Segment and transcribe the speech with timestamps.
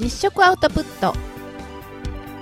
[0.00, 1.12] 実食アウトプット。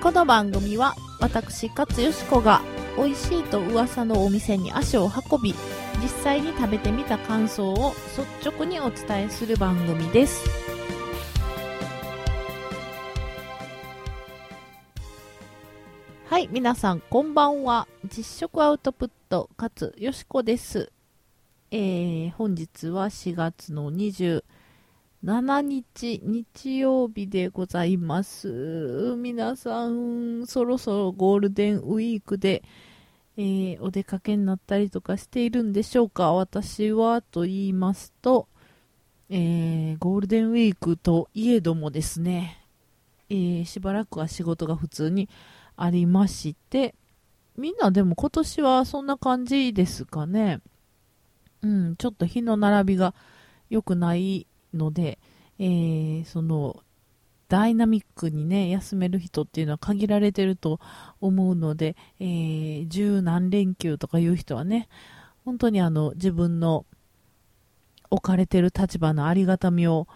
[0.01, 2.63] この番組は私勝よしこが
[2.97, 5.57] 美味しいと噂のお店に足を運び
[6.01, 7.95] 実際に食べてみた感想を
[8.41, 10.49] 率直にお伝えする番組です。
[16.29, 17.89] はい皆さんこんばんは。
[18.05, 20.93] 実食アウトプット勝よしこです。
[21.73, 24.45] えー、本日は4月の20
[25.25, 29.17] 7日日曜日でございます。
[29.19, 32.63] 皆さん、そろそろゴールデンウィークで、
[33.37, 38.47] えー、お出かけになったりとかしているんでしょうか私はと言いますと、
[39.29, 42.65] えー、ゴールデンウィークといえどもですね、
[43.29, 45.29] えー、しばらくは仕事が普通に
[45.77, 46.95] ありまして、
[47.57, 50.61] みんなでも今年はそんな感じですかね。
[51.63, 53.15] うん、ちょっと日の並びが
[53.69, 55.19] 良くないので、
[55.59, 56.83] えー、その
[57.49, 60.81] ダイナミックにね休める人っていうのは限られてると
[61.21, 64.89] 思うので、えー、十何連休とかいう人はね
[65.45, 66.85] 本当にあの自分の
[68.11, 70.07] 置かれてる立場のありがたみを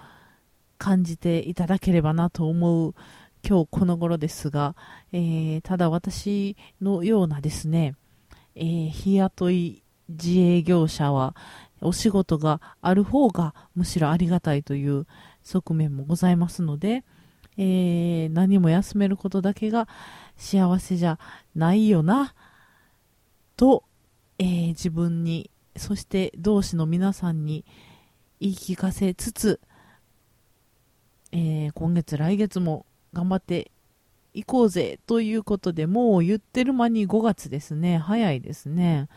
[0.78, 2.94] 感じていただければなと思う
[3.47, 4.77] 今日この頃ですが、
[5.12, 7.94] えー、ただ私のようなですね、
[8.55, 11.34] えー、日雇い自営業者は、
[11.83, 15.06] お仕事がある方がむしろありがたいという
[15.42, 17.05] 側面もございますので、
[17.56, 19.88] えー、何も休めることだけが
[20.36, 21.19] 幸せじゃ
[21.55, 22.34] ないよな、
[23.56, 23.84] と、
[24.38, 27.64] えー、自分に、そして同志の皆さんに
[28.41, 29.60] 言い聞かせつつ、
[31.30, 33.70] えー、今月来月も頑張って
[34.34, 37.98] いこうぜということでもう言ってる間に5月ですね。
[37.98, 39.08] 早いですね。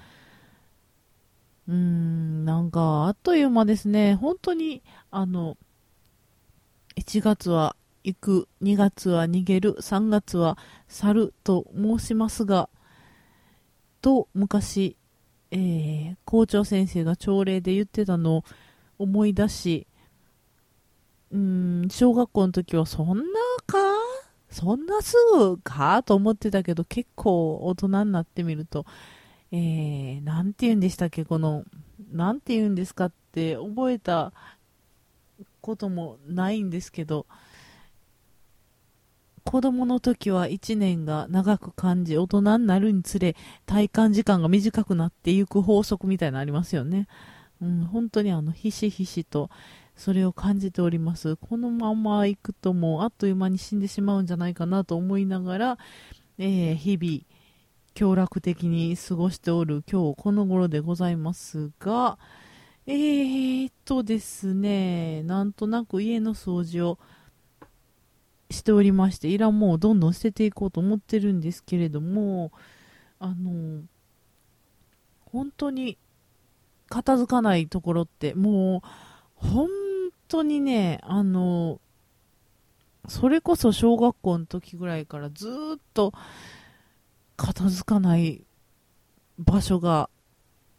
[1.68, 4.16] うん、なんか、あっという間ですね。
[4.16, 5.58] 本当に、あの、
[6.96, 12.70] 1月は行く、2月は逃げる、3月は去ると申しますが、
[14.02, 14.96] と、昔、
[15.50, 18.44] えー、校長先生が朝礼で言ってたのを
[19.00, 19.88] 思い出し、
[21.32, 23.24] うん、小学校の時はそんな
[23.66, 23.78] か？
[24.52, 26.04] そんなすぐか？
[26.04, 28.86] と思ってたけど、結構大人になってみると、
[29.58, 31.64] えー、なんて言うんでしたっけ、この、
[32.12, 34.34] なんて言うんですかって覚えた
[35.62, 37.26] こともないんですけど、
[39.46, 47.08] 子供の時は1年が長く感じ、大人になるにつれ体感時間が短くなっていく法則みたいなのありますよね。
[47.62, 49.50] うん、本当にあの、ひしひしと
[49.96, 51.38] それを感じております。
[51.38, 55.78] このまま行くともうあっという間に死んでしまうんじゃないかなと思いながら、
[56.40, 57.35] えー、日々、
[57.98, 62.20] 享楽的に過ごしておる今日この頃でございますが、
[62.86, 67.00] えー、っとですね、なんとなく家の掃除を
[68.52, 72.52] しておりまして、いらんもをどんどん捨てていこうと思ってるんですけれども、
[73.18, 73.84] あの、
[75.32, 75.98] 本当に
[76.90, 79.70] 片付かないところって、もう、本
[80.28, 81.80] 当にね、あの、
[83.08, 86.12] それこそ小学校の時ぐらいからずっと、
[87.36, 88.46] 片付かない
[89.38, 90.10] 場所が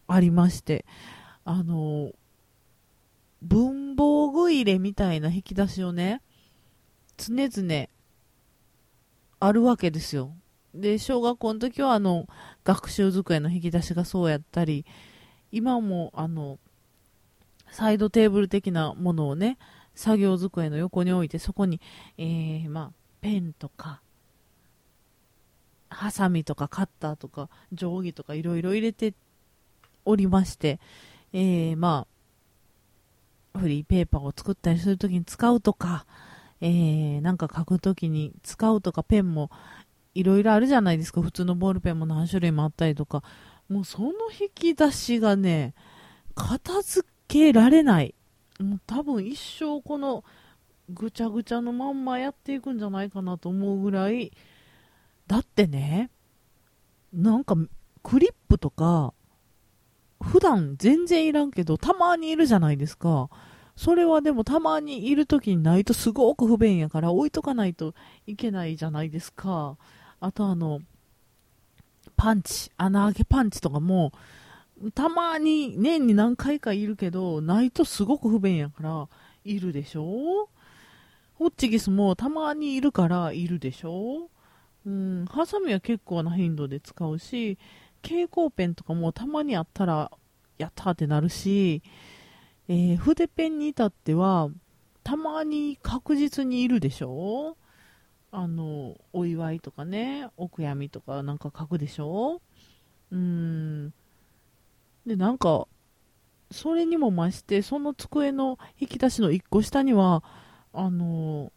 [0.08, 0.84] ありまして、
[1.44, 2.12] あの、
[3.42, 6.22] 文房具入れみたいな引き出しをね、
[7.16, 7.86] 常々
[9.40, 10.32] あるわけですよ。
[10.74, 12.26] で、小学校の時はあの、
[12.64, 14.84] 学習机の引き出しがそうやったり、
[15.52, 16.58] 今もあの、
[17.70, 19.58] サイドテーブル的なものをね、
[19.94, 21.80] 作業机の横に置いて、そこに、
[22.18, 24.02] えー、まあ、ペンとか、
[25.96, 29.14] ハサミとかカッターとか定規とかいろいろ入れて
[30.04, 30.78] おりまして、
[31.32, 32.06] えー、ま
[33.54, 36.04] あ、フリーペーパーを作ったりするときに使うとか、
[36.60, 39.50] えー、なんか書くときに使うとか、ペンも
[40.14, 41.22] いろいろあるじゃないですか。
[41.22, 43.22] 普通のボールペンも何種類もあったりとか。
[43.70, 45.74] もうその引き出しがね、
[46.34, 48.14] 片付けられない。
[48.60, 50.24] もう多分一生この
[50.90, 54.32] ぐちゃぐちゃのまんまやっていくんじゃないかなと思うぐらい、
[55.26, 56.10] だってね、
[57.12, 57.56] なんか
[58.02, 59.12] クリップとか、
[60.22, 63.28] 普段全然いらんけど、たまにいるじゃないですか。
[63.76, 67.94] それはでもたまにいる時にないとすごく不便やから置いとかないと
[68.26, 69.76] いけないじゃないですか。
[70.20, 70.80] あとあの、
[72.16, 74.12] パンチ、穴あげパンチとかも、
[74.94, 79.08] たまに年に何回かいるけど、ないとすごく不便やから、
[79.44, 80.48] いるでしょ？
[81.34, 84.30] ホッチギスもたまにいるからいるでしょ？
[84.86, 87.58] うん、ハサミは結構な頻度で使うし、
[88.02, 90.12] 蛍光ペンとかもたまにあったら、
[90.58, 91.82] やったってなるし、
[92.68, 94.48] えー、筆ペンに至っては、
[95.02, 97.56] たまに確実にいるでしょ？
[98.30, 102.40] あの、お祝いとかね、お悔やみとかなんか書くでしょ？
[103.10, 103.92] うん。
[105.04, 105.66] で、なんか、
[106.52, 110.22] それにも増して、その机の引き出しの1個下には、
[110.72, 111.52] あの、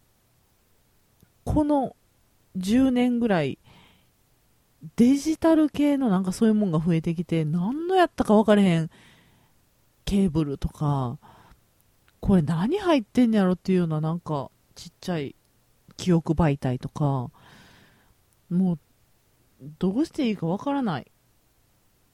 [1.44, 1.96] この
[2.60, 3.60] 10年ぐらい、
[4.96, 8.90] デジタル系のなんかそういうもんが増えてきて、何のやったか分からへん
[10.06, 11.18] ケーブルとか、
[12.20, 15.36] これ何入ってんやろっていうようななんかちっちゃい
[15.98, 17.30] 記憶媒体とか、
[18.50, 18.80] もう、
[19.78, 21.12] どうしていいかわからない。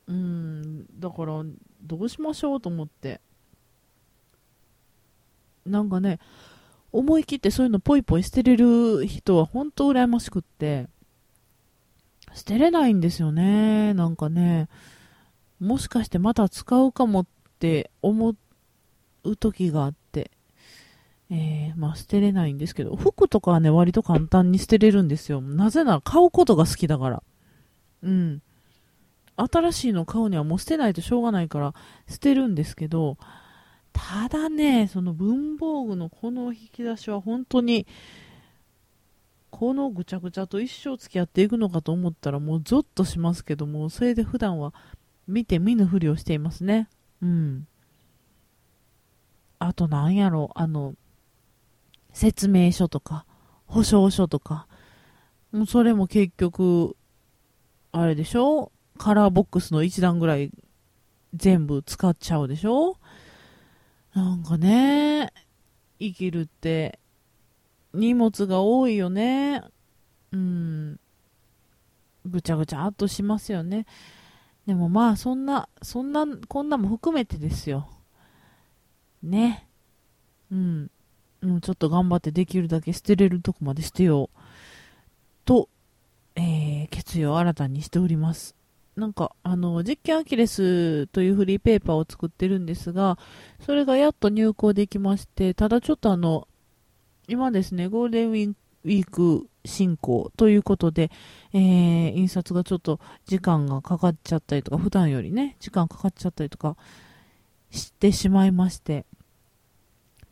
[0.07, 1.43] うん、だから、
[1.81, 3.21] どうしましょうと思って。
[5.65, 6.19] なんかね、
[6.95, 10.87] 思い切ってそういうのポイポイ捨てれる人は本当羨ましくって、
[12.33, 13.93] 捨てれないんですよね。
[13.93, 14.69] なんかね、
[15.59, 17.25] もしかしてまた使うかもっ
[17.59, 18.35] て思
[19.25, 20.31] う時があって、
[21.29, 25.41] えー、まあ捨てれないんですけど、服とかはね、割と簡単に捨てれるんですよ。
[25.41, 27.23] なぜなら買うことが好きだから。
[28.03, 28.41] うん。
[29.35, 31.73] 新しいの買うにはもう捨てないとしょうがないから
[32.09, 33.17] 捨てるんですけど、
[33.97, 37.87] ただね、その文房具のこの引き出しは本当に、
[39.49, 44.73] このぐちゃぐちゃと一生付き合っていくのかと思ったらもうゾッとしますけども、それで普段は
[45.29, 46.89] 見て見ぬふりをしていますね。
[47.21, 47.67] うん。
[49.59, 50.95] あとなんやろ、あの、
[52.11, 53.25] 説明書とか、
[53.65, 54.67] 保証書とか、
[55.53, 56.97] もうそれも結局、
[57.93, 58.73] あれでしょ？
[58.97, 60.51] カラーボックスの一段ぐらい
[61.33, 62.97] 全部使っちゃうでしょ？
[64.15, 65.33] なんかね、
[65.99, 66.99] 生きるって
[67.93, 69.61] 荷物が多いよね。
[70.31, 70.99] うん。
[72.25, 73.85] ぐちゃぐちゃっとしますよね。
[74.65, 77.89] でもまあそんな、そんな、こんなも含めてですよ。
[79.21, 79.67] ね。
[80.49, 80.91] うん。
[81.41, 84.39] もうちょっと頑張ってできるだけ捨てれるとこまで捨てよう。
[85.43, 85.67] と、
[86.35, 88.55] えー、決意を新たにしております。
[88.95, 93.17] なんか、あの、実験アキレスというフリーペーパーを作ってるんですが、
[93.65, 96.47] それがやっと入稿できまして、ただちょっとあの、
[97.27, 101.11] 今ですね、ゴールデンウィーク進行ということで、
[101.53, 106.77] えー、印刷がちょっと時間がかかっちゃったりとか、普段よりね、時間かかっちゃったりとか
[107.71, 109.05] してしまいまして、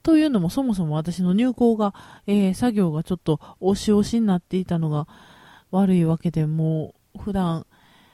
[0.03, 1.93] というのもそもそも私の入稿が、
[2.27, 5.07] えー、作業がちょっと押し押しになっていたのが
[5.71, 7.65] 悪いわけでもう普段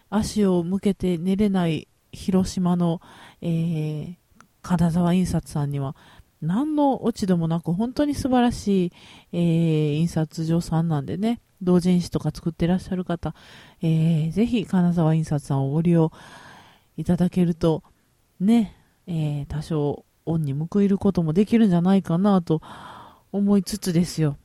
[0.10, 3.02] 足を向けて寝れない広島の、
[3.42, 4.16] えー、
[4.62, 5.96] 金沢印刷さんには
[6.42, 8.92] 何の落ち度もなく本当に素晴らしい、
[9.34, 13.36] えー、印刷所さんなんでね同人誌とか作ってらっしゃる方、
[13.82, 16.12] えー、ぜひ金沢印刷さんをご利用
[16.98, 17.84] いただけると
[18.40, 18.76] ね、
[19.08, 22.62] えー、多少恩に報いることもできるんじゃないかなと
[23.32, 24.38] 思いつつですよ。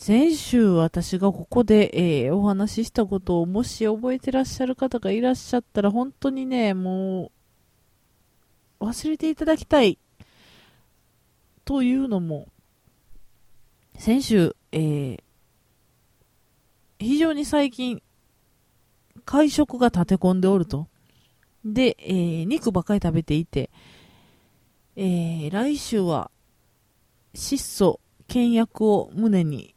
[0.00, 1.90] 先週私がここで、
[2.24, 7.30] えー、お話ししたことをもし覚えてらっしゃる方がいらっしゃったら本当にね、も
[8.80, 9.98] う忘れていただきたい。
[11.66, 12.48] というのも、
[13.98, 15.18] 先週、えー、
[16.98, 18.02] 非常に最近、
[19.26, 20.88] 会食が立て込んでおると。
[21.62, 23.68] で、えー、肉ばかり食べていて、
[24.96, 26.30] えー、来週は
[27.34, 29.74] 質素、倹約を胸に、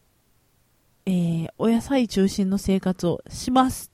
[1.06, 3.92] えー、お野菜中心の生活をします。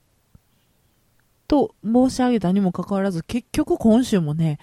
[1.48, 4.60] と申し上げたにもかかわらず、結局今週もね、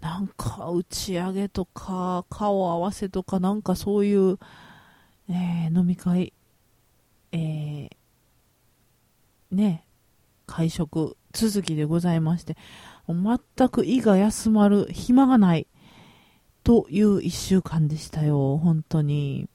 [0.00, 4.38] なんか打ち上げとか、顔合わせとか、なんかそういう、
[5.28, 6.32] えー、飲み会、
[7.32, 7.90] えー、
[9.50, 9.84] ね、
[10.46, 12.56] 会食続きでございまして、
[13.06, 15.66] 全く胃が休まる暇がない。
[16.64, 19.48] という一週間でしたよ、本当に。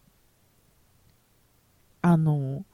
[2.12, 2.66] あの、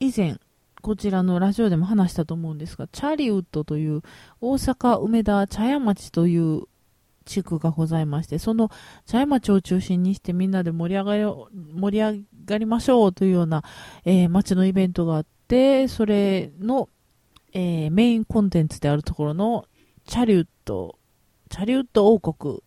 [0.00, 0.38] 以前、
[0.80, 4.02] こちらのラジオでも話したと思うんですが、チャリウッドという
[4.40, 6.62] 大阪梅田茶屋町という
[7.24, 8.70] 地区がございまして、その
[9.06, 11.22] 茶屋町を中心にしてみんなで盛り上がり、
[11.74, 13.62] 盛り上がりましょうというような、
[14.04, 16.88] えー、町のイベントがあって、それの、
[17.52, 19.66] えー、メインコンテンツであるところの
[20.06, 20.96] チャリウッド
[21.52, 22.62] チャリウッド王国、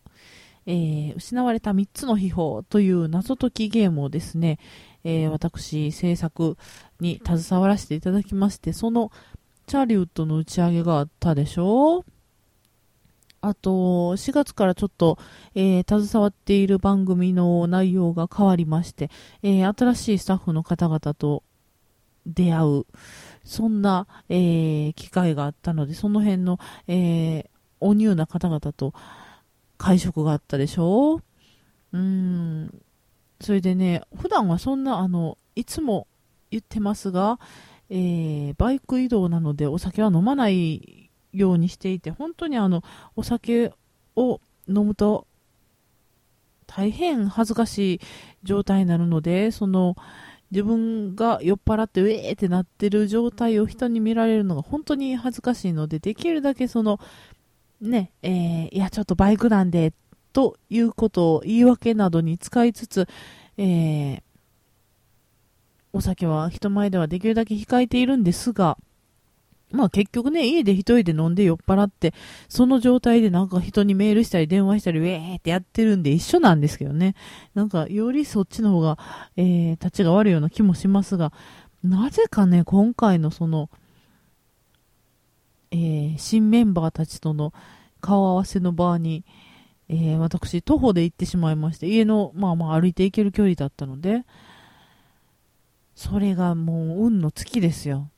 [0.64, 4.60] えー、失われた3つの秘宝という謎解きゲームをですね、
[5.08, 6.56] えー、私、制作
[6.98, 9.12] に携わらせていただきまして、その
[9.66, 12.04] チャリウッドの打ち上げがあったでしょ？
[13.40, 15.18] あと、4月からちょっと、
[15.54, 19.10] えー、携わっている番組の内容が変わりまして、
[19.42, 21.44] えー、新しいスタッフの方々と
[22.26, 22.86] 出会う、
[23.44, 26.58] そんな、えー、機会があったので、その辺の、
[26.88, 27.48] え
[27.78, 28.92] おニューな方々と
[29.78, 31.16] 会食があったでしょ？
[31.16, 31.22] う
[31.92, 32.82] うん。
[33.40, 36.06] それでね、普段はそんな、あの、いつも
[36.50, 37.38] 言ってますが、
[37.88, 42.82] えー、バイク移動なのでお酒は飲まないようにしていて、本当にあの、
[43.14, 43.72] お酒
[44.16, 45.26] を飲むと
[46.66, 48.00] 大変恥ずかしい
[48.42, 49.96] 状態になるので、その、
[50.50, 57.00] 自分が酔っ払ってウェーってなってる状態を人に見られるのが本当に恥ずかしいので、できるだけその、
[57.80, 59.92] ね、えー、いや、ちょっとバイクなんで、
[60.36, 63.08] ということを言い訳などに使いつつ、
[63.56, 64.22] えー、
[65.94, 68.76] お酒は人前ではできるだけ控えているんですが、
[69.72, 72.12] まあ結局ね、家で一人で飲んで酔っ払って、
[72.50, 77.14] その状態でなんか人にメールしたり電話したり、ウェーってやってるんで一緒なんですけどね。
[77.54, 78.98] なんかよりそっちの方が、
[79.38, 81.32] えー、立ちが悪いような気もしますが、
[81.82, 83.70] なぜかね、今回のその、
[85.70, 87.54] えー、新メンバーたちとの
[88.02, 89.24] 顔合わせの場に、
[89.88, 94.24] えー、私、徒歩で行ってしまいまして、家の、まあまあ歩いて行ける距離だったので、
[95.94, 98.10] それがもう運の尽きですよ。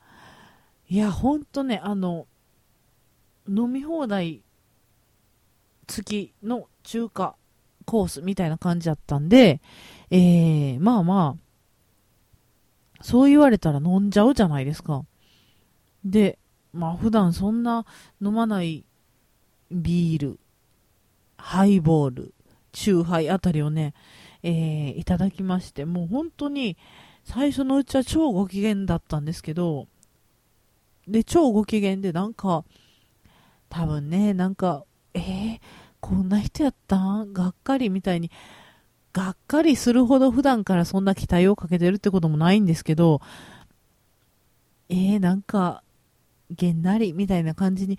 [0.88, 2.26] いや、ほんとね、あの、
[3.46, 4.42] 飲み放題
[5.87, 7.37] 付きの中華
[7.84, 9.60] コースみたいな感じだったんで、
[10.10, 15.04] えー、まあまあ、そう言われたら飲んじゃうじゃないですか。
[16.04, 16.38] で、
[16.72, 17.87] まあ普段そんな
[18.20, 18.84] 飲まない
[19.70, 20.40] ビール、
[21.38, 22.35] ハイボール、
[22.73, 23.95] チューハイあたりをね、
[24.42, 26.76] えー、いただきまして、もう本当に
[27.25, 29.87] 最初のうちは超ご機嫌だったんですけど、
[31.07, 32.64] で、超ご機嫌で、なんか、
[33.71, 35.61] 多分ね、なんか、えー、
[36.00, 37.33] こんな人やったん？
[37.33, 38.30] がっかりみたいに、
[39.12, 43.21] がっかりするほど普段からそんな期待をかけてるってこともないんですけど、
[44.90, 45.83] えー、なんか、
[46.50, 47.99] げんなりみたいな感じに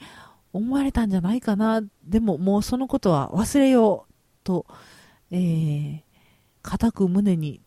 [0.53, 1.81] 思われたんじゃないかな。
[2.03, 4.13] でももうそのことは忘れよう
[4.43, 4.65] と、
[5.31, 6.01] えー、
[6.61, 7.61] 固く胸に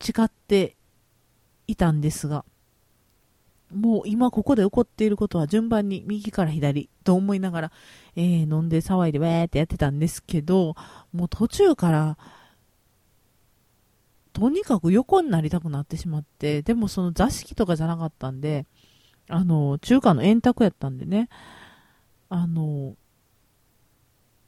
[0.00, 0.76] 誓って
[1.66, 2.44] いたんですが、
[3.74, 7.72] もう今ここで起こっていることは順番に右から左と思いながら、
[8.16, 10.74] えー、飲んで騒いでウェーってやってたんですけど、
[11.12, 12.18] もう途中から、
[14.32, 18.66] とにかく横になりたくなってしまって、でもその座敷とかじゃなかったんで、
[19.28, 21.28] あの、中華の円卓やったんでね、
[22.34, 22.96] あの、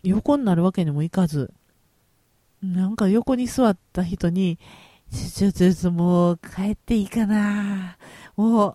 [0.02, 1.52] 横になるわけにもいかず、
[2.62, 4.58] なんか横に座った人に、
[5.12, 7.98] ちょ、ちょ、ちょ、もう帰っていいかな。
[8.36, 8.74] も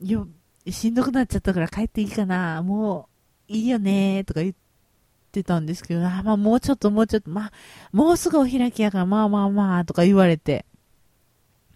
[0.00, 0.26] う、よ、
[0.66, 2.62] しんどくなっちゃったから帰っていいかな。
[2.62, 3.10] も
[3.50, 4.24] う、いいよね。
[4.24, 4.54] とか言っ
[5.30, 7.52] てたんですけど、あまあもうちょっともうちょっと、まあ、
[7.92, 10.64] もうすぐお開きやから、まあまあまあ、とか言われて、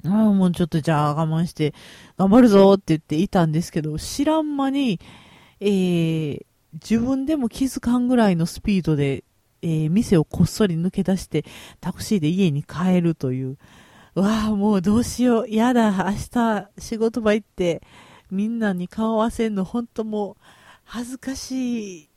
[0.07, 1.75] ああ、もうちょっとじゃあ我慢して、
[2.17, 5.01] 頑張るぞって言っていたんですけど、知らん間に、
[5.61, 9.25] えー、自分でも気づかんぐらいのスピードで、
[9.63, 11.45] えー、店をこっそり抜け出して、
[11.81, 13.59] タクシーで家に帰るという。
[14.15, 15.51] わあ、もうどうしよう。
[15.51, 17.83] やだ、明日仕事場行って、
[18.31, 20.37] みんなに顔合わせんの本当もう
[20.85, 22.09] 恥ずかしい。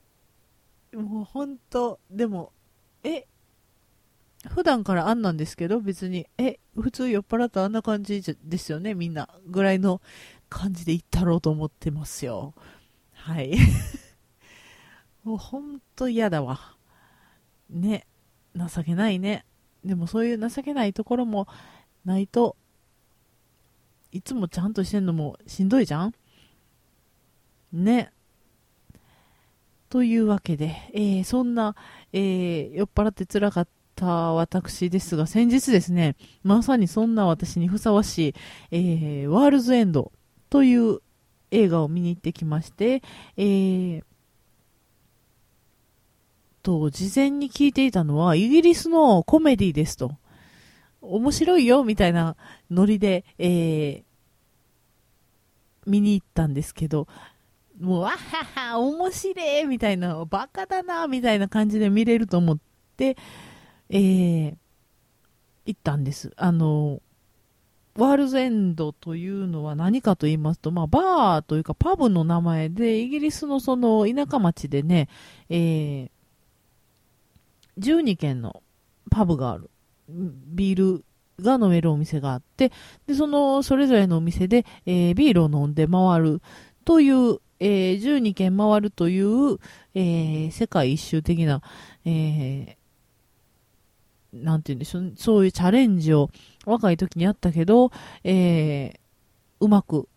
[0.95, 2.51] もう本当、でも、
[3.03, 3.25] え、
[4.49, 9.29] 普段からあんなんですけど、別に、え、普通酔っ払ったあんな感じですよね、みんな。
[9.45, 10.01] ぐらいの
[10.49, 12.53] 感じで行ったろうと思ってますよ。
[13.21, 13.55] はい。
[15.23, 16.75] もう本当嫌だわ。
[17.69, 18.07] ね。
[18.55, 19.45] 情けないね。
[19.85, 21.47] でもそういう情けないところも
[22.03, 22.55] ないと
[24.11, 26.13] いつもちゃんとしてんのもしんどいじゃん？
[27.71, 28.11] ね。
[29.89, 31.75] というわけで、えー、そんな、
[32.13, 38.35] えー、酔っ払って辛かった私ですが、先日ですね、まさにそんな私にふさわしい、
[38.71, 40.11] えー、ワールズエンド
[40.49, 41.01] という
[41.51, 43.03] 映画を見に行ってきまして、
[43.37, 44.03] えー、
[46.63, 50.17] と、事前に聞いていたのは、イギリスのコメディですと。
[51.01, 52.35] 面白いよみたいな
[52.69, 54.03] ノリで、えー、
[55.87, 57.07] 見に行ったんですけど、
[57.79, 58.17] もう、わは
[58.71, 62.57] は、面白いみたいな、バカだなみたいな感じで見れると思っ
[62.95, 63.17] て、
[63.89, 64.55] えー、
[65.65, 66.31] 行ったんです。
[66.37, 67.01] あの、
[67.97, 75.09] ワールズエンドというのは何かと言いますと、まあ、バーというかパブの名前で、イギリスのその田舎町でね、
[75.49, 76.09] えー、
[77.77, 78.63] 12軒の
[79.09, 79.69] パブがある。
[80.09, 81.05] ビール
[81.41, 82.71] が飲めるお店があって、
[83.07, 86.41] で、その、それぞれのお店で、えー、ビールを飲んで回る
[86.85, 89.59] という、えー、12軒回るという、
[89.93, 91.61] えー、世界一周的な、
[92.05, 96.29] えー、なんて言うんでしょう、そういうチャレンジを
[96.65, 97.91] 若い時にやったけど、
[98.23, 98.99] えー、
[99.59, 100.07] うまく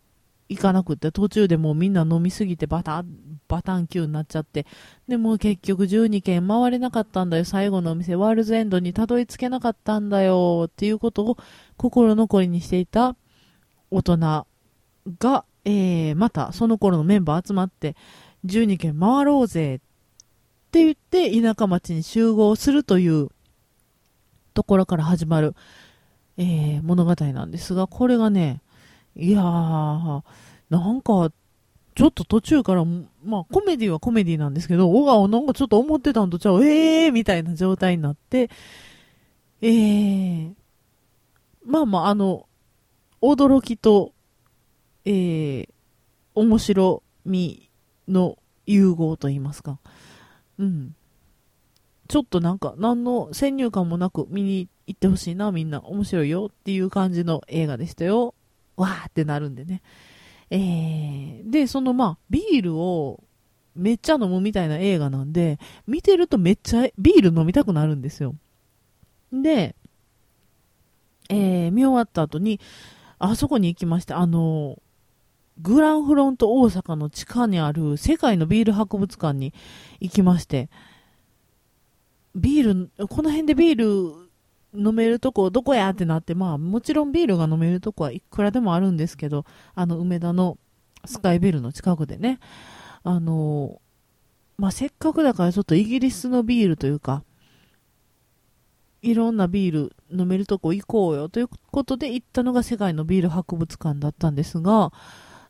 [0.48, 4.66] 行かなくて、途中でもうみんな飲みすぎてバタン、バタン級になっちゃって、
[5.08, 11.38] で、も結局12軒回れなかったんだよ、最後のお店、ワールズエンドにたどり着けなかったんだよ、っていうことを
[11.76, 13.16] 心残りにしていた
[13.90, 14.46] 大人
[15.18, 17.96] が、えー、またその頃のメンバー集まって、
[18.44, 19.76] 12軒回ろうぜ。
[19.76, 19.80] っ
[20.70, 23.28] て言って田舎町に集合するという
[24.54, 25.54] ところから始まる、
[26.36, 28.60] えー、物語なんですが、これがね、
[29.16, 30.22] いやー、
[30.70, 31.30] なんか、
[31.94, 32.84] ちょっと途中から、
[33.24, 38.50] まあコメディはコメディなんですけど、小川なんかちょっと思ってたんとちゃう、えーみたいな状態になって、
[39.62, 40.52] えー、
[41.64, 42.48] まあまああの、
[43.22, 44.12] 驚きと、
[45.04, 45.68] えー、
[46.34, 47.70] 面白み
[48.08, 49.78] の融合と言いますか。
[50.58, 50.96] うん。
[52.08, 55.80] ちょっとなんか、何の先入観もなく見に行ってほしいな、みんな。
[55.80, 58.34] 面白いよっていう感じの映画でしたよ。
[58.76, 59.82] わーってなるんでね。
[60.50, 63.22] えー、で、そのまあ、ビールを
[63.74, 68.34] めっちゃ飲むみたいな映画なんで、見てるとめっちゃビール飲みたくなるんですよ。
[69.32, 69.74] で、
[71.28, 72.60] えー、見終わった後に、
[73.18, 74.78] あそこに行きまして、あの、
[75.60, 79.54] グランフロント大阪の地下にある世界のビール博物館に
[80.00, 80.68] 行きまして、
[82.34, 84.23] ビール、この辺でビール
[84.74, 90.58] 飲めるとこどこやってなって、まあもちろんビールが飲めるとこはいくらでもあるんですけど、あの梅田の
[91.04, 92.40] スカイビルの近くでね、
[93.02, 93.80] あの、
[94.58, 97.22] まあせっかくだからちょっとイギリスのビールというか、
[99.02, 104.92] いろんなビール飲めるとこ行こうよということで行ったのが世界のビール博物館だったんですが、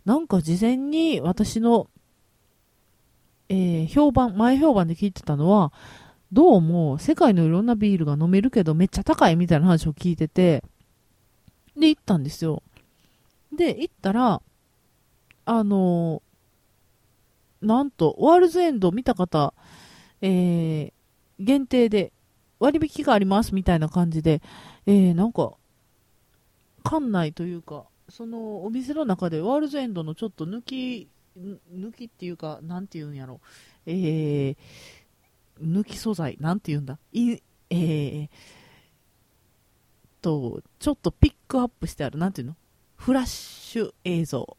[0.05, 1.89] なんか事前に私の、
[3.49, 5.73] えー、評判、前評判で聞いてたのは、
[6.35, 10.65] どうも世界のいろんなビールが飲めるけどめっちゃ高いみたいな話を聞いてて、
[11.77, 12.61] で、行ったんですよ。
[13.57, 14.43] で、行ったら、
[15.45, 16.23] あの
[17.63, 19.55] なんと、ワールズエンド見た方、
[20.23, 20.93] えー、
[21.39, 22.13] 限定で
[22.59, 24.43] 割引がありますみたいな感じで、
[24.87, 25.53] えー、なんか、
[26.83, 33.41] 館内というか、そのお店の中でワールズエンドのちょっと抜き、抜きっていうか、なんて言うんやろ、
[33.87, 34.57] えー、
[35.63, 37.39] 抜き素材、なんて言うんだ、い
[37.71, 38.29] えー、
[40.21, 42.57] と、ちょっとピックアップしてある、なんていうの？
[42.97, 44.57] フラッシュ映像。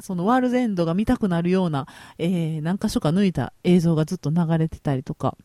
[0.00, 1.86] そのワールドエンドが見たくなるような、
[2.18, 5.36] えー、何箇所か抜いた映像がずっと流れてたりとか。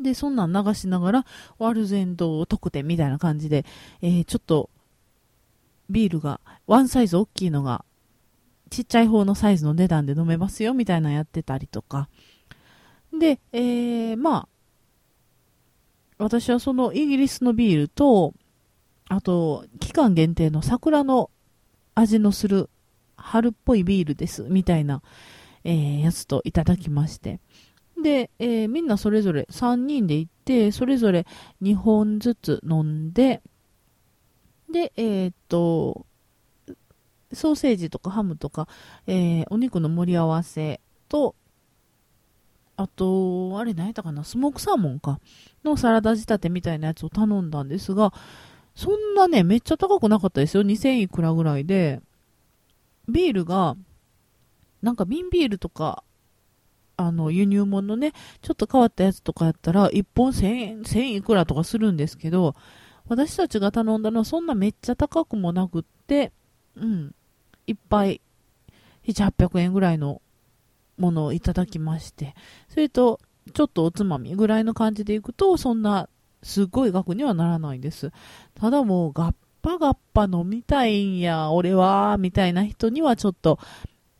[0.00, 1.26] で、そんなん流しながら、
[1.58, 3.66] ワールドエンドを特典みたいな感じで、
[4.00, 4.70] えー、ちょっと、
[5.90, 7.84] ビールが、ワンサイズ大きいのが、
[8.70, 12.08] ちっちゃい方のサイズの値段で飲めますよ、みたいなのやってたりとか。
[13.12, 14.48] で、えー、まあ、
[16.18, 18.34] 私はそのイギリスのビールと、
[19.08, 21.30] あと、期間限定の桜の
[21.94, 22.68] 味のする
[23.16, 25.02] 春っぽいビールです、みたいな、
[25.64, 27.40] えー、やつといただきまして。
[28.02, 31.26] で、えー、みんなそれぞれ3人で行って、それぞれ
[31.62, 33.42] 2本ずつ飲んで、
[34.70, 36.06] で、えー、っと、
[37.32, 38.68] ソーセージとかハムとか、
[39.06, 41.34] えー、お肉の盛り合わせと、
[42.78, 45.18] あと、あれ何やったかな、スモークサーモンか、
[45.64, 48.14] のサラダ仕立てみたいなやつを頼んだんですが、
[48.76, 50.62] そんなね、めっちゃ高くなかったですよ。
[50.62, 52.00] 2000いくらぐらいで、
[53.08, 53.76] ビールが、
[54.80, 56.04] なんか瓶ビールとか、
[56.96, 58.12] あの、輸入物のね、
[58.42, 62.54] ちょっと変わったやつとかやったら、1本1000円、1000いくらとかするんですけど、
[63.08, 66.30] 私たちが頼んだのはそんなめっちゃ高くもなくって、
[66.76, 67.12] うん、
[67.66, 68.20] いっぱい、
[69.04, 70.22] 7、800円ぐらいの
[70.98, 72.34] ものをいただきまして、
[72.68, 73.20] それと、
[73.54, 76.08] ちょっとおつまみぐらいの感じでいくと、そんな、
[76.42, 78.12] すごい額にはならないんです。
[78.54, 83.58] ただもう、ガッパガッパ飲みたいんや、俺は、みたいな人にはちょっと、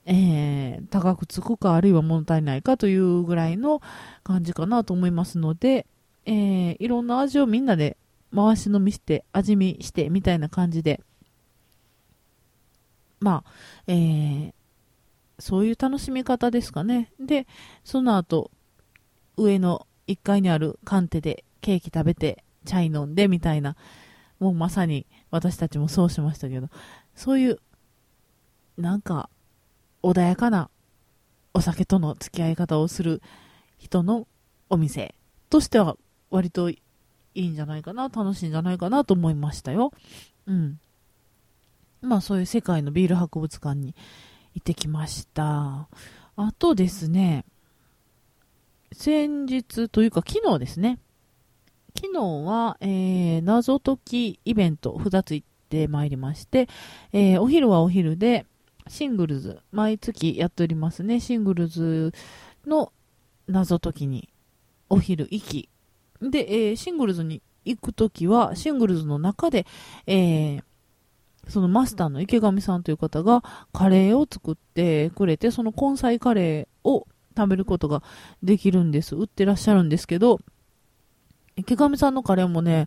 [0.04, 3.82] えー、高くつくか、あるいは物足りないかというぐらいの
[4.24, 5.86] 感じかなと思いますので、
[6.24, 7.96] えー、いろんな味をみんなで
[8.34, 11.02] 回し飲みして、味見して、みたいな感じで、
[13.20, 13.50] まあ、
[13.86, 14.54] えー、
[15.38, 17.12] そういう楽しみ方ですかね。
[17.20, 17.46] で、
[17.84, 18.50] その後、
[19.36, 23.76] 上の1階にあるカンテでケーキ食べて、チャイ飲んでみたいな、
[24.40, 26.68] もうまさに私たちもそうしましたけど、
[27.14, 27.60] そういう、
[28.76, 29.28] なんか、
[30.02, 30.70] 穏やかな
[31.54, 33.20] お酒との付き合い方をする
[33.78, 34.28] 人の
[34.70, 35.14] お店
[35.50, 35.96] としては
[36.30, 36.80] 割とい
[37.34, 39.92] いんじゃないかな、楽しいんじゃないかなと思いましたよ。
[40.46, 40.78] うん。
[42.00, 43.94] まあそういう世界のビール博物館に
[44.58, 45.88] 行ってきました。
[46.36, 47.44] あとですね、
[48.92, 50.98] 先日というか昨日ですね。
[51.96, 56.68] 昨日は、えー、謎解きイベント2つ行ってまいりまして、
[57.12, 58.46] えー、お昼はお昼で、
[58.88, 62.12] シングルズ、毎月やっておりますね、シングルズ
[62.66, 62.92] の
[63.46, 64.28] 謎解きに
[64.88, 65.68] お昼行き。
[66.20, 69.66] で、えー、シングルズに行くときは、シングルズの中で、
[70.06, 70.64] えー、
[71.48, 77.06] そのマスターの池上さんという方がカレーを作ってくれて、その根菜カレーを
[77.36, 78.02] 食べることが
[78.42, 79.14] できるんです。
[79.14, 80.40] 売ってらっしゃるんですけど、
[81.56, 82.86] 池上さんのカレーもね、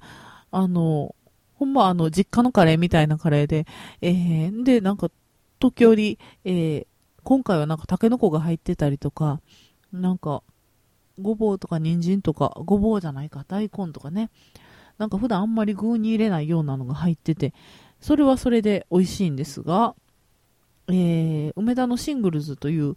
[0.52, 1.16] あの、
[1.56, 3.66] ほんまあの、実家のカレーみたいなカレーで、
[4.02, 5.10] えー、で、なんか、
[5.60, 6.88] 時折、えー、
[7.24, 9.42] 今回はなんかタケノコが入ってたりとか、
[9.94, 10.44] なんか、
[11.20, 14.32] ごぼうとか人参とか、ごぼうじゃないか、大根とかね、
[14.98, 17.54] なんか普段あんまり具に入れないようなのが入ってて、
[18.02, 19.96] それはそれで美味しいんですが、
[20.88, 22.96] えー、梅田のシングルズという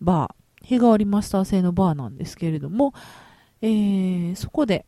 [0.00, 2.94] バー、日替わりマスター製のバーなんですけれども、
[3.60, 4.86] えー、そこで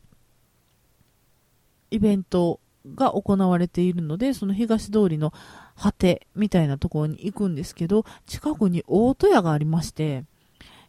[1.91, 2.61] イベント
[2.95, 5.33] が行われているので、その東通りの
[5.77, 10.25] 果てみたいなところに行くんですけど、近くに大戸屋がありまして、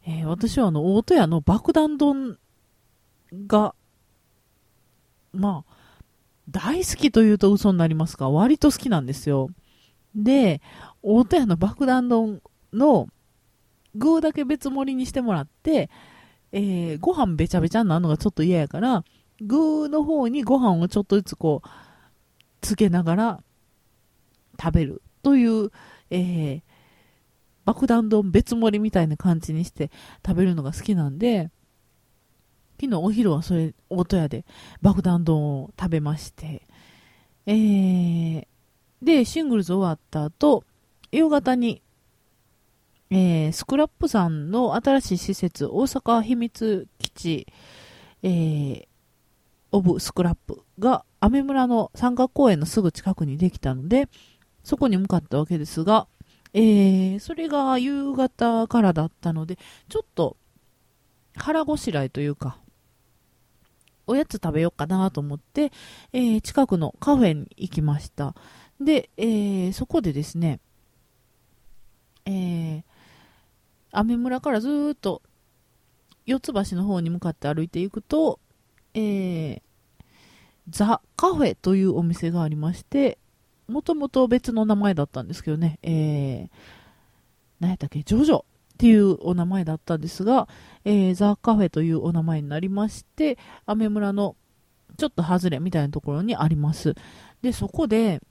[0.05, 2.37] えー、私はあの大戸屋の爆弾丼
[3.47, 3.73] が、
[5.33, 5.76] まあ、
[6.49, 9.49] 大好きというと嘘になりますが、割と好きなんですよ。
[10.15, 10.61] で、
[11.03, 12.41] 大戸屋の爆弾丼
[12.73, 13.07] の
[13.95, 15.89] 具だけ別盛りにしてもらって、
[16.51, 19.03] えー、ご飯べちゃべちゃになるのがちょっと嫌やから、
[19.41, 21.67] 具の方にご飯をちょっとずつこう、
[22.61, 23.43] つけながら
[24.59, 25.71] 食べるという、
[26.09, 26.61] えー、
[27.65, 29.91] 爆弾丼別盛りみたいな感じにして
[30.25, 31.51] 食べるのが好きなんで、
[32.79, 34.45] 昨日お昼はそれ、大戸屋で
[34.81, 36.61] 爆弾丼を食べまして、
[37.47, 38.47] えー、
[39.01, 40.63] で、シングルズ終わった後、
[41.11, 41.81] 夕方に、
[43.09, 47.47] えー、スクラップさんの新しい施設、大阪秘密基地、
[48.21, 48.85] えー、
[49.71, 54.07] オブスクラップが、アメ村の山岳公園のすぐ近くにできたので、
[54.63, 56.07] そこに向かったわけですが、
[56.53, 59.57] えー、それが夕方からだったので、
[59.89, 60.37] ちょっと
[61.35, 62.57] 腹ごしらえというか、
[64.07, 65.71] おやつ食べようかなと思って、
[66.13, 68.33] えー、近くのカフェに行きました。
[68.79, 70.59] で、えー、そこでですね、
[72.25, 72.83] えー、
[73.91, 75.21] 雨村からずっと
[76.25, 78.39] 四つ橋の方に向かって歩いていくと、
[78.93, 79.61] えー、
[80.69, 83.17] ザ・カフェというお店がありまして、
[83.67, 86.49] もともと別の名前だったんですけどね、えー、
[87.59, 88.43] 何やったっけ、ジョジョ
[88.77, 90.47] っていうお名前だったんですが、
[90.85, 94.35] えー、ザ・カフェというお名前になりまして、アメ村の
[94.97, 96.93] ちょっと外れみたいなところにあります。
[97.41, 98.21] で、そこで、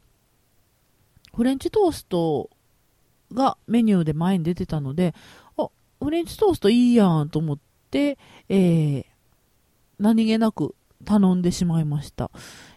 [1.34, 2.48] フレンチトースト
[3.32, 5.16] がメニューで前に出てたので、
[5.58, 5.68] あ、
[6.00, 7.58] フレンチトーストいいやんと思っ
[7.90, 8.16] て、
[8.48, 9.04] えー、
[9.98, 12.30] 何気なく頼んでしまいました。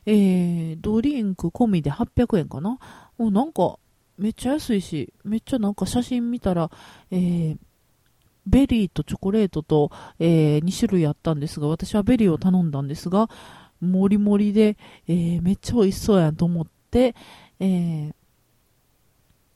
[0.08, 2.80] えー、ドリンク込みで800円かな？
[3.20, 3.78] もうなんか、
[4.20, 6.70] めっちゃ安いし、めっちゃなんか写真見たら、
[7.10, 7.58] えー、
[8.46, 13.30] ベリーとチョコレートと、えー、2種類あったんですが、私はベリーを頼んだんですが、
[13.80, 14.78] もりもりで、
[15.08, 17.16] えー、めっちゃ美味しそうやんと思って、
[17.60, 18.14] えー、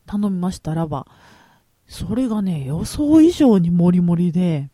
[0.06, 1.06] 頼みましたらば、
[1.86, 4.70] それがね、予想以上にもりもりで、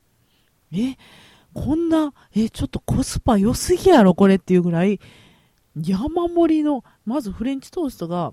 [0.73, 0.97] え、
[1.53, 5.01] こんな、え、ちょっとコスパ良すぎやろ、これっていうぐらい、
[5.77, 8.33] 山盛りの、まずフレンチトーストが、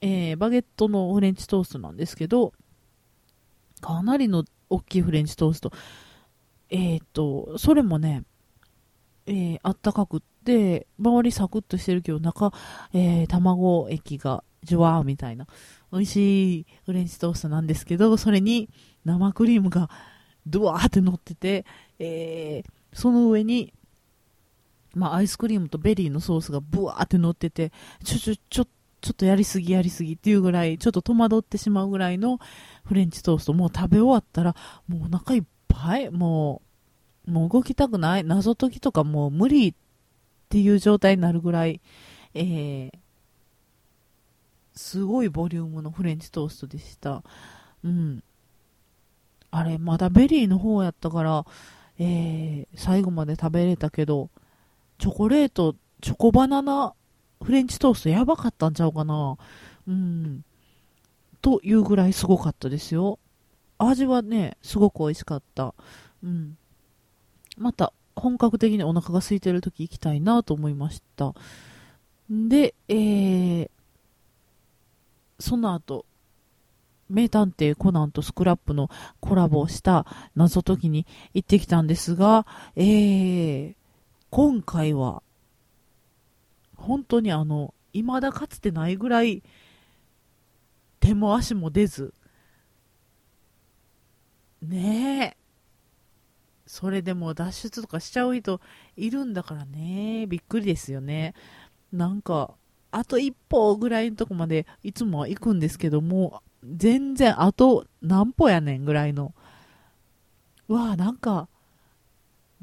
[0.00, 2.52] えー、バゲットのフレンチトーストなんですけど、
[3.80, 5.72] かなりの大きいフレンチトースト。
[6.70, 8.24] えっ、ー、と、それもね、
[9.26, 12.52] えー、あったかくって、周りサクッとしてるけど、中、
[12.92, 15.46] えー、卵液がジュワーみたいな、
[15.92, 18.68] 美味しいフレンチトーストなんですけど、それに
[19.04, 19.90] 生クリームが
[20.46, 21.64] ドワーって乗ってて、
[21.98, 23.72] えー、その上に、
[24.94, 27.72] まあ、アイスクリームとベリーのソースがブワーって乗ってて、
[28.04, 28.68] ちょ、ちょ、ちょっ、
[29.00, 32.38] ちょっとやりすぎやりすぎっていうぐらい、ちょっと戸惑ってしまうぐらいの
[32.84, 34.54] フレンチトースト、もう食べ終わったら、
[34.88, 36.62] もうお腹いっぱい、も
[37.26, 39.74] う、もう動きたくない、謎解きとかもう無理っ
[40.48, 41.80] ていう状態になるぐらい、
[42.34, 42.92] えー、
[44.74, 47.22] すごいボリュームのフレンチトーストでした。
[47.84, 48.22] うん。
[49.50, 51.44] あれ、まだベリーの方やったから、
[51.98, 54.30] えー、最後まで食べれたけど、
[54.98, 56.94] チョコレート、チョコバナナ
[57.42, 59.36] フレンチトーストやばかったんちゃうかな。
[59.88, 60.44] うん。
[61.42, 63.18] というぐらいすごかったですよ。
[63.78, 65.74] 味はね、すごく美味しかった。
[66.22, 66.58] うん。
[67.56, 71.34] また、本格的にお腹が空いてる時行きたいなと思いました。
[72.28, 73.70] で、えー、
[75.38, 76.04] その後、
[77.08, 78.88] 名探偵コナンとスクラップの
[79.20, 83.74] コラボした謎解きに行ってきたんですが、えー、
[84.30, 85.22] 今回は、
[86.80, 89.42] 本当にあの、未だかつてないぐらい
[91.00, 92.14] 手も足も出ず
[94.62, 95.36] ねえ。
[96.66, 98.60] それでも脱出とかしちゃう人
[98.96, 100.26] いるんだからね。
[100.28, 101.34] びっくりですよね。
[101.92, 102.54] なんか
[102.92, 109.34] あと一歩ぐらいのとこまでいつも行くんですけども全然あと何歩やねんぐらいの。
[110.68, 111.48] わあなんか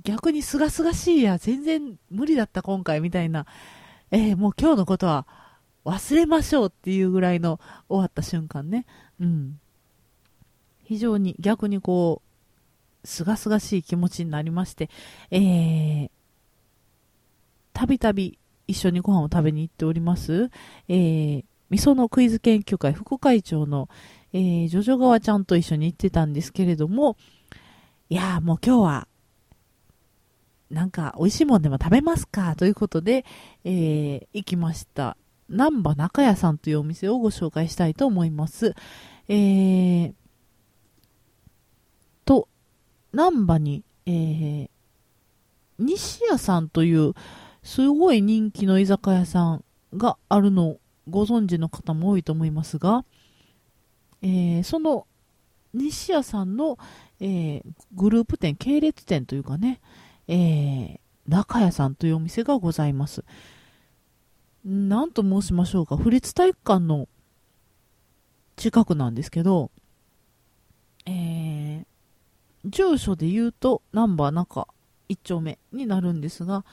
[0.03, 1.37] 逆にすがすがしいや。
[1.37, 3.45] 全然無理だった今回みたいな。
[4.11, 5.27] えー、もう今日のことは
[5.85, 8.85] 忘れましょうっていうぐらいの終わった瞬間ね。
[9.19, 9.59] うん。
[10.83, 14.89] 非常に逆にこう、すがすがしい気持ちになりまして、
[15.31, 16.09] えー、
[17.73, 20.49] たびたび一緒にご飯を食べに行っております、
[20.89, 23.87] えー、味噌のクイズ研究会副会長の、
[24.33, 27.15] えー、ジョジョ川ちゃんと一緒に行ってたんですけれども、
[28.09, 29.07] いやーもう今日は
[30.69, 32.55] なんか美味しいもんでも食べますか？
[32.55, 33.25] ということで、
[33.63, 35.15] えー、行きました。
[35.49, 38.75] 南波中屋さんというお店をご紹介したいと思います。
[39.29, 40.13] えー、
[42.25, 42.49] と、
[43.13, 44.69] 南波に、えー、
[45.79, 47.13] 西屋さんという
[47.63, 49.63] すごい人気の居酒屋さん
[49.95, 53.05] があるのをご存知の方も多いと思いますが、
[54.21, 55.07] えー、その
[55.73, 56.77] 西屋さんの、
[57.21, 59.79] えー、グループ店、系列店というかね、
[60.27, 63.23] えー、中屋さんというお店がございます。
[64.65, 67.07] 何と申しましょうか、府立体育館の
[68.57, 69.71] 近くなんですけど、
[71.05, 71.85] えー、
[72.65, 74.67] 住所で言うと、ナンバー中
[75.09, 76.65] 1丁目になるんですが、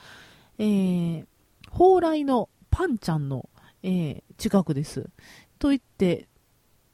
[0.57, 1.25] えー、
[1.71, 3.49] 蓬莱のパンちゃんの、
[3.83, 5.09] えー、近くです。
[5.59, 6.27] と言って、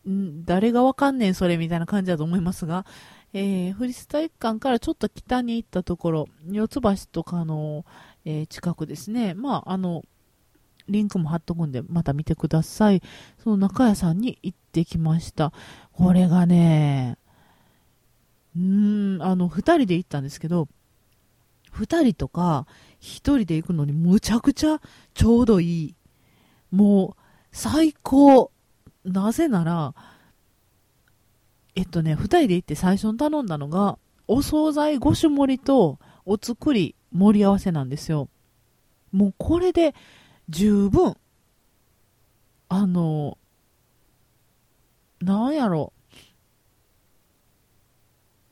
[0.08, 2.86] ん誰がわかんねんそれみたいな感じだと思いますが、
[3.34, 7.86] えー、府立体育館からちょっと北に行ったところ、四つ橋とかの、
[8.26, 9.34] えー、近くですね。
[9.34, 10.04] まあ、あの、
[10.89, 13.02] リンクも貼っとくんで、また見てください。
[13.44, 15.54] その中屋さんに行ってきました。
[15.94, 17.17] これがね、
[18.56, 20.67] うん、あの、二人で行ったんですけど、
[21.72, 22.67] 二人とか
[23.00, 24.82] 一人で行くのにむちゃくちゃ
[25.13, 25.96] ちょうどいい。
[26.70, 28.52] もう、最高。
[29.04, 29.96] なぜなら、
[31.75, 38.29] えっとね、二人で行って最初に頼んだのが、お惣菜5種盛りとお作り盛り合わせなんですよ。
[39.12, 39.93] もうこれで
[40.49, 41.15] 十分、
[42.69, 43.38] あの、
[45.21, 45.93] なんやろ、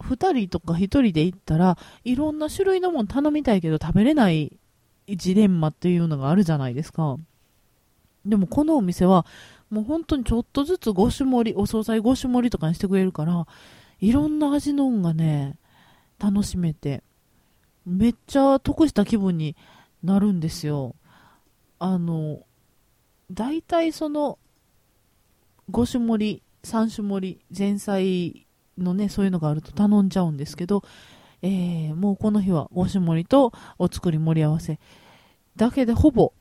[0.02, 4.58] 二人とか一人で行ったらいろんな種類のもん頼みたいけど食べれない
[5.08, 7.18] ジレンマっていうのがあるじゃないですか。
[8.26, 9.26] でもこのお店は
[9.70, 13.48] もう本当にちょっとずつ5種盛り、お惣菜5種盛りとかにしてくれるから、
[14.00, 15.58] いろんな味のんがね、
[16.20, 17.04] 楽しめて、
[17.86, 19.56] めっちゃ得した気分に
[20.04, 20.96] なるんですよ。
[21.78, 22.42] あの、
[23.32, 24.40] 大体その、
[25.72, 30.84] 5種盛り、3種盛り、前菜のね、そういうのがあると頼んじゃうんですけど、
[31.42, 34.78] えー、もうこの日は5種盛りとお作り盛り合わせ
[35.56, 36.34] だけでほぼ、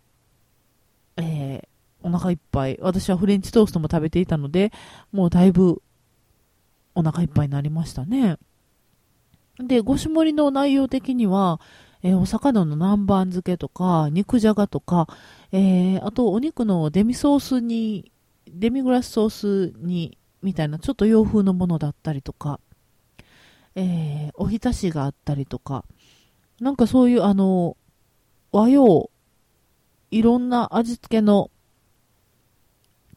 [1.16, 1.67] えー、
[2.02, 2.78] お腹いっぱい。
[2.80, 4.72] 私はフレンチトーストも食べていたので、
[5.12, 5.82] もうだいぶ
[6.94, 8.38] お腹いっぱいになりましたね。
[9.58, 11.60] で、ごし盛りの内容的には、
[12.02, 15.08] えー、お魚の南蛮漬けとか、肉じゃがとか、
[15.50, 18.12] えー、あとお肉のデミソースに、
[18.48, 19.30] デミグラスソー
[19.72, 22.60] スに、みたいなちょっと洋風のものだったりとか、
[23.74, 25.84] えー、おひたしがあったりとか、
[26.60, 27.76] なんかそういうあの、
[28.52, 29.10] 和洋、
[30.10, 31.50] いろんな味付けの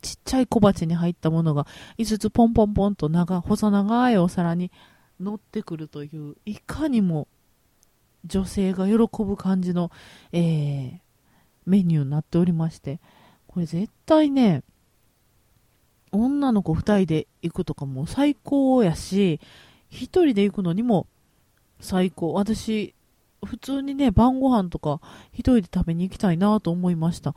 [0.01, 4.71] ちっちゃい小鉢に入ったものが5つポンポンポンと長細長いお皿に
[5.19, 7.27] 乗ってくるといういかにも
[8.25, 9.91] 女性が喜ぶ感じの、
[10.31, 10.99] えー、
[11.65, 12.99] メニューになっておりまして
[13.47, 14.63] これ絶対ね
[16.11, 19.39] 女の子2人で行くとかも最高やし
[19.91, 21.07] 1人で行くのにも
[21.79, 22.33] 最高。
[22.33, 22.93] 私
[23.43, 25.01] 普通にね晩ご飯とか
[25.33, 27.35] 1人で食べに行きたいなと思いました。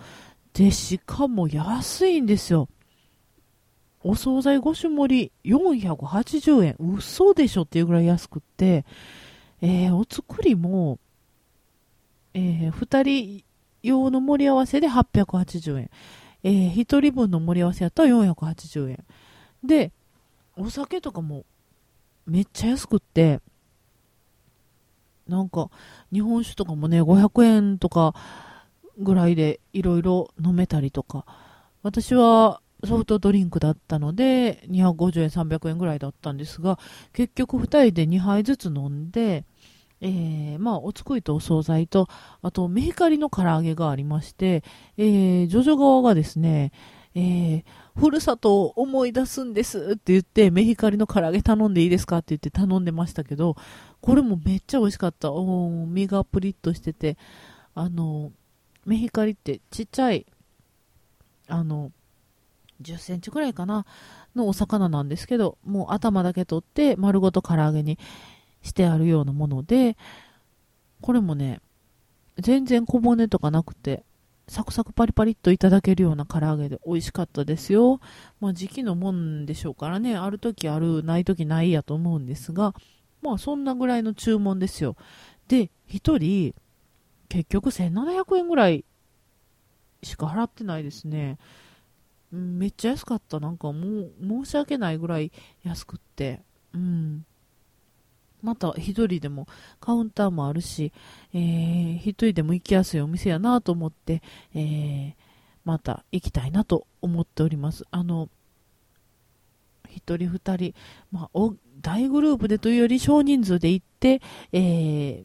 [0.55, 2.69] で、しかも安いんですよ。
[4.03, 6.77] お惣菜5種盛り480円。
[6.79, 8.85] 嘘でしょっていうぐらい安くって、
[9.61, 10.99] えー、お作りも、
[12.35, 13.03] えー、2
[13.41, 13.45] 人
[13.83, 15.91] 用の盛り合わせで880円。
[16.45, 19.05] えー、1人分の盛り合わせやったら480円。
[19.65, 19.91] で、
[20.57, 21.45] お酒とかも
[22.27, 23.41] めっちゃ安くって、
[25.27, 25.71] なんか、
[26.13, 28.15] 日本酒とかもね、500円とか、
[28.99, 31.25] ぐらいでいろいろ飲めたりとか、
[31.83, 36.79] 私はソフトドリンクだったので、250円、300円ぐらいだったんですが、
[37.13, 39.45] 結局2人で2杯ずつ飲んで、
[40.01, 42.09] えー、まあ、おつくいとお惣菜と、
[42.43, 44.63] あと、メヒカリの唐揚げがありまして、
[44.99, 46.73] えー、ジョジョ側がですね、
[47.15, 47.65] えー、
[47.97, 53.57] ふるさとを思い出すんですって言って、メヒカリの唐揚げ頼んでいいですかって言って頼んでましたけど、
[54.01, 55.33] これもめっちゃ美味しかった。
[55.33, 57.17] お身がプリッとしてて、
[57.75, 58.33] あの、
[58.87, 60.27] メヒカリってちっちゃい、
[61.49, 61.93] あの、
[62.83, 63.87] 10センチくらいかな、
[64.35, 67.99] のお魚なんですけど、もう頭だけ取って丸ごと唐揚げに
[68.63, 69.97] してあるようなもので、
[71.01, 71.61] これもね、
[72.39, 74.03] 全然小骨とかなくて、
[74.49, 78.01] サクサクパリパリっといただけるような唐揚げで美味しかったですよ。
[78.41, 82.75] まあ時期のもんでしょうからね、ある時ある、ない時ないやと思うんですが、
[83.23, 84.97] まあそんなぐらいの注文ですよ。
[85.49, 86.55] で、1人、
[87.29, 88.85] 結局1700円ぐらい
[90.03, 91.39] しか払ってないですね。
[92.31, 93.41] めっちゃ安かった。
[93.41, 95.33] なんかもう申し訳ないぐらい
[95.63, 96.43] 安くって。
[96.75, 97.25] うん。
[98.43, 99.47] また一人でも
[99.81, 100.93] カウンターもあるし、
[101.33, 104.23] えー、一人でも行きやすいお店やなと思って、
[104.55, 105.15] えー、
[105.65, 107.85] また行きたいなと思っております。
[107.91, 108.29] あの、
[109.89, 110.75] 一人二人、
[111.11, 111.41] まあ、
[111.81, 114.21] 大グループでというより少人数で行って、
[114.53, 115.25] え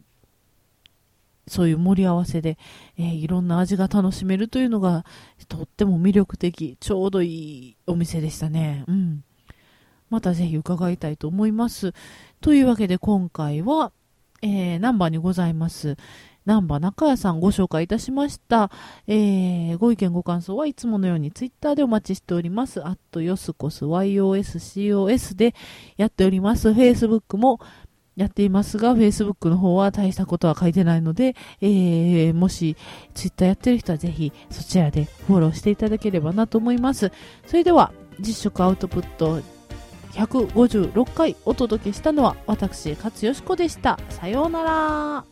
[1.50, 2.58] そういう盛り合わせで、
[2.96, 5.04] えー、いろんな味が楽しめるというのが
[5.48, 8.84] とっても魅力的、ちょうどいいお店でしたね。
[8.86, 9.24] うん。
[10.10, 11.92] またぜひ伺いたいと思います。
[12.40, 13.90] というわけで今回は、
[14.42, 15.96] えー、ナンバーにございます。
[16.46, 18.70] ナンバー中谷さんご紹介いたしました。
[19.08, 22.80] えー、ご意見ご感想はいつものようにツイッターでお待ちしております。
[22.86, 25.54] アットヨスコス YOSCOS で
[25.96, 26.68] やっております。
[26.70, 27.60] Facebook も
[28.20, 32.76] やっていますが、Facebook の方は大したことは書いてないので、えー、もし
[33.14, 37.10] Twitter やってる人はぜひそちらでフォローしていただければなと思います。
[37.46, 39.40] それでは、実食アウトプット
[40.12, 43.98] 156回お届けしたのは私、勝よしこでした。
[44.10, 45.29] さようなら。